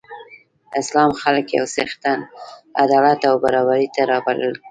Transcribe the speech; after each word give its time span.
اسلام 0.79 1.11
خلک 1.21 1.47
یو 1.57 1.65
څښتن، 1.73 2.19
عدالت 2.83 3.19
او 3.29 3.35
برابرۍ 3.43 3.85
ته 3.93 4.01
رابلل. 4.11 4.53